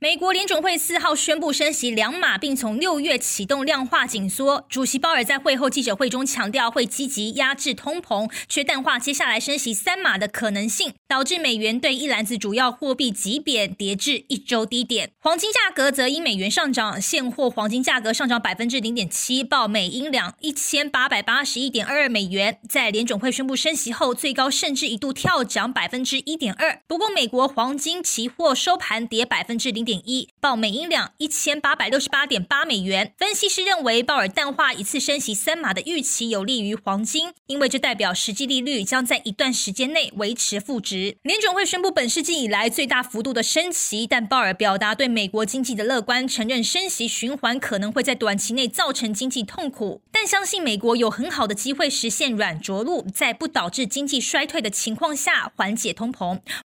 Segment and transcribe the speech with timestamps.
[0.00, 4.64] 美国联准会四号宣布升息两码，并从六月启动量化紧缩。
[4.68, 15.10] 主席鲍尔在会后记者会中强调，会积极压制通膨，却淡化接下来升息三码的可能性，导致美元对一篮子主要货币急贬，跌至一周低点。
[15.18, 22.60] 黄金价格则因美元上涨，现货黄金价格上涨百分之零点七，报每英两一千八百八十一点二二美元。
[22.68, 26.80] 在联准会宣布升息后，最高甚至一度跳涨百分之一点二。
[26.86, 33.14] 不过，美国黄金期货收盘跌百分之零点一，报每英两一千八百六十八点八美元。
[33.16, 41.16] 分析师认为，鲍尔淡化一次升息三码的预期有利于黄金，因为这代表实际利率将在一段时间内维持负值。
[41.22, 56.40] 联准会宣布本世纪以来最大幅度的升息，但鲍尔表达对美国经济的乐观，承认升息循环可能会在短期内造成经济痛苦，但相信美国有很好的机会实现软着陆，在不导致经济衰退的情况下缓解通膨。